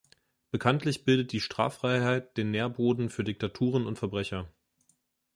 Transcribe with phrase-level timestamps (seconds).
[0.49, 4.49] Bekanntlich bildet die Straffreiheit den Nährboden für Diktaturen und Verbrecher.